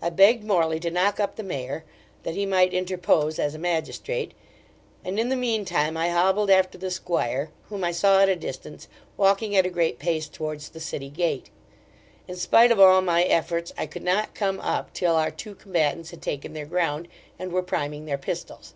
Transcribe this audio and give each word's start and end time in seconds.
I 0.00 0.10
begged 0.10 0.44
Morley 0.44 0.78
to 0.78 0.92
knock 0.92 1.18
up 1.18 1.34
the 1.34 1.42
mayor, 1.42 1.82
that 2.22 2.36
he 2.36 2.46
might 2.46 2.72
interpose 2.72 3.40
as 3.40 3.52
a 3.52 3.58
magistrate, 3.58 4.30
and 5.04 5.18
in 5.18 5.28
the 5.28 5.34
mean 5.34 5.64
time 5.64 5.96
I 5.96 6.08
hobbled 6.10 6.50
after 6.50 6.78
the 6.78 6.88
squire, 6.88 7.50
whom 7.68 7.82
I 7.82 7.90
saw 7.90 8.20
at 8.22 8.28
a 8.28 8.36
distance 8.36 8.86
walking 9.16 9.56
at 9.56 9.66
a 9.66 9.68
great 9.68 9.98
pace 9.98 10.28
towards 10.28 10.68
the 10.68 10.78
city 10.78 11.10
gate 11.10 11.50
in 12.28 12.36
spite 12.36 12.70
of 12.70 12.78
all 12.78 13.00
my 13.02 13.24
efforts, 13.24 13.72
I 13.76 13.86
could 13.86 14.04
not 14.04 14.36
come 14.36 14.60
up 14.60 14.92
till 14.92 15.16
our 15.16 15.32
two 15.32 15.56
combatants 15.56 16.10
had 16.12 16.22
taken 16.22 16.52
their 16.52 16.66
ground, 16.66 17.08
and 17.36 17.50
were 17.50 17.60
priming 17.64 18.04
their 18.04 18.18
pistols. 18.18 18.72